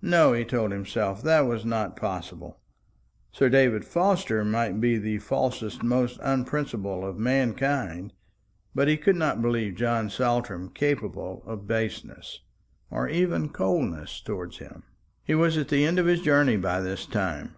No, 0.00 0.32
he 0.32 0.46
told 0.46 0.72
himself, 0.72 1.22
that 1.22 1.42
was 1.42 1.62
not 1.66 1.94
possible. 1.94 2.58
Sir 3.32 3.50
David 3.50 3.84
Forster 3.84 4.42
might 4.42 4.80
be 4.80 4.96
the 4.96 5.18
falsest, 5.18 5.82
most 5.82 6.18
unprincipled 6.22 7.04
of 7.04 7.18
mankind; 7.18 8.14
but 8.74 8.88
he 8.88 8.96
could 8.96 9.16
not 9.16 9.42
believe 9.42 9.74
John 9.74 10.08
Saltram 10.08 10.70
capable 10.70 11.42
of 11.44 11.66
baseness, 11.68 12.40
or 12.90 13.10
even 13.10 13.50
coldness, 13.50 14.22
towards 14.22 14.56
him. 14.56 14.84
He 15.22 15.34
was 15.34 15.58
at 15.58 15.68
the 15.68 15.84
end 15.84 15.98
of 15.98 16.06
his 16.06 16.22
journey 16.22 16.56
by 16.56 16.80
this 16.80 17.04
time. 17.04 17.54